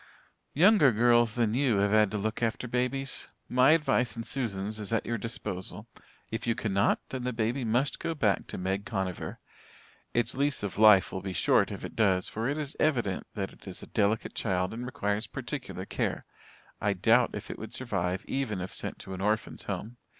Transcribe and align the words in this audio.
"Younger 0.55 0.91
girls 0.91 1.35
than 1.35 1.53
you 1.53 1.77
have 1.77 1.91
had 1.91 2.09
to 2.09 2.17
look 2.17 2.41
after 2.41 2.67
babies. 2.67 3.29
My 3.47 3.73
advice 3.73 4.15
and 4.15 4.25
Susan's 4.25 4.79
is 4.79 4.91
at 4.91 5.05
your 5.05 5.19
disposal. 5.19 5.85
If 6.31 6.47
you 6.47 6.55
cannot, 6.55 6.99
then 7.09 7.23
the 7.23 7.31
baby 7.31 7.63
must 7.63 7.99
go 7.99 8.15
back 8.15 8.47
to 8.47 8.57
Meg 8.57 8.83
Conover. 8.87 9.37
Its 10.11 10.33
lease 10.33 10.63
of 10.63 10.79
life 10.79 11.11
will 11.11 11.21
be 11.21 11.33
short 11.33 11.71
if 11.71 11.85
it 11.85 11.95
does 11.95 12.27
for 12.27 12.49
it 12.49 12.57
is 12.57 12.75
evident 12.79 13.27
that 13.35 13.53
it 13.53 13.67
is 13.67 13.83
a 13.83 13.87
delicate 13.93 14.33
child 14.33 14.73
and 14.73 14.87
requires 14.87 15.27
particular 15.27 15.85
care. 15.85 16.25
I 16.81 16.93
doubt 16.93 17.35
if 17.35 17.51
it 17.51 17.59
would 17.59 17.71
survive 17.71 18.25
even 18.27 18.59
if 18.59 18.73
sent 18.73 18.97
to 19.01 19.13
an 19.13 19.21
orphans' 19.21 19.65
home. 19.65 19.97